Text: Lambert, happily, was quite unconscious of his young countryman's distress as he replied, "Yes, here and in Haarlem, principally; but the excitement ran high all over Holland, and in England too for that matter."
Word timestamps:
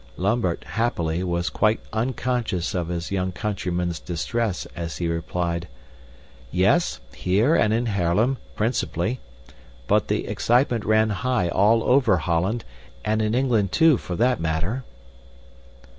Lambert, 0.17 0.63
happily, 0.63 1.23
was 1.23 1.51
quite 1.51 1.79
unconscious 1.93 2.73
of 2.73 2.87
his 2.87 3.11
young 3.11 3.31
countryman's 3.31 3.99
distress 3.99 4.65
as 4.75 4.97
he 4.97 5.07
replied, 5.07 5.67
"Yes, 6.51 6.99
here 7.13 7.53
and 7.53 7.71
in 7.71 7.85
Haarlem, 7.85 8.37
principally; 8.55 9.19
but 9.85 10.07
the 10.07 10.25
excitement 10.25 10.85
ran 10.85 11.11
high 11.11 11.49
all 11.49 11.83
over 11.83 12.17
Holland, 12.17 12.65
and 13.05 13.21
in 13.21 13.35
England 13.35 13.71
too 13.73 13.97
for 13.97 14.15
that 14.15 14.39
matter." 14.41 14.83